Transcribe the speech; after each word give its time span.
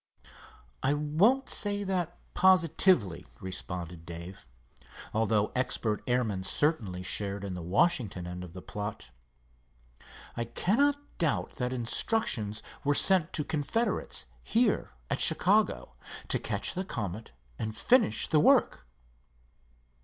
"I 0.81 0.95
won't 0.95 1.47
say 1.47 1.83
that 1.83 2.17
positively," 2.33 3.27
responded 3.39 4.03
Dave, 4.03 4.47
"although 5.13 5.51
expert 5.55 6.01
airmen 6.07 6.41
certainly 6.41 7.03
shared 7.03 7.43
in 7.43 7.53
the 7.53 7.61
Washington 7.61 8.25
end 8.25 8.43
of 8.43 8.53
the 8.53 8.63
plot. 8.63 9.11
I 10.35 10.45
cannot 10.45 10.97
doubt 11.19 11.57
that 11.57 11.71
instructions 11.71 12.63
were 12.83 12.95
sent 12.95 13.31
to 13.33 13.43
confederates 13.43 14.25
here 14.41 14.89
at 15.11 15.21
Chicago 15.21 15.91
to 16.29 16.39
catch 16.39 16.73
the 16.73 16.83
Comet 16.83 17.29
and 17.59 17.77
finish 17.77 18.27
the 18.27 18.39
work." 18.39 18.87